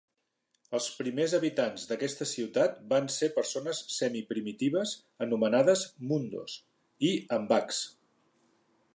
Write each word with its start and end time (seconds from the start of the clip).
Els 0.75 0.85
primers 0.99 1.33
habitants 1.39 1.83
d'aquesta 1.89 2.27
ciutat 2.29 2.79
van 2.93 3.09
ser 3.15 3.29
persones 3.35 3.81
semiprimitives 3.97 4.93
anomenades 5.27 5.83
"Mundos" 6.13 6.55
i 7.11 7.13
"Ambaks". 7.37 7.83